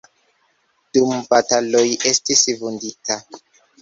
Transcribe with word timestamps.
Dum 0.97 1.11
bataloj 1.33 1.83
estis 2.13 2.43
vundita. 2.63 3.19